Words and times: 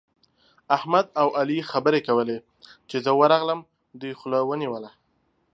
احمد 0.75 1.05
او 1.21 1.27
علي 1.39 1.59
خبرې 1.71 1.99
کولې؛ 2.07 2.37
چې 2.89 2.97
زه 3.05 3.11
ورغلم، 3.19 3.59
دوی 3.99 4.13
خوله 4.19 4.39
ونيوله. 4.49 4.91